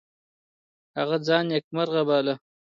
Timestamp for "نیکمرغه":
1.51-2.01